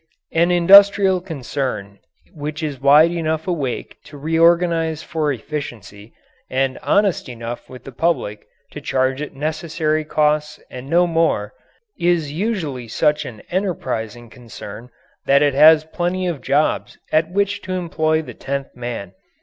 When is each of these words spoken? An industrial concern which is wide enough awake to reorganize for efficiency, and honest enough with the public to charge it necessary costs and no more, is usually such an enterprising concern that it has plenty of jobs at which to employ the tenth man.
An 0.31 0.49
industrial 0.49 1.21
concern 1.21 1.99
which 2.33 2.63
is 2.63 2.81
wide 2.81 3.11
enough 3.11 3.47
awake 3.47 3.97
to 4.05 4.17
reorganize 4.17 5.03
for 5.03 5.31
efficiency, 5.31 6.11
and 6.49 6.79
honest 6.81 7.29
enough 7.29 7.69
with 7.69 7.83
the 7.83 7.91
public 7.91 8.47
to 8.71 8.81
charge 8.81 9.21
it 9.21 9.35
necessary 9.35 10.03
costs 10.03 10.59
and 10.71 10.89
no 10.89 11.05
more, 11.05 11.53
is 11.99 12.31
usually 12.31 12.87
such 12.87 13.25
an 13.25 13.43
enterprising 13.51 14.27
concern 14.27 14.89
that 15.27 15.43
it 15.43 15.53
has 15.53 15.83
plenty 15.85 16.25
of 16.25 16.41
jobs 16.41 16.97
at 17.11 17.29
which 17.29 17.61
to 17.61 17.73
employ 17.73 18.23
the 18.23 18.33
tenth 18.33 18.75
man. 18.75 19.13